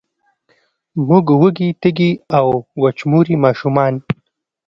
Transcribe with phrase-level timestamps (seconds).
[1.07, 2.47] موږ وږې، تږې او،
[2.81, 3.93] وچموري ماشومان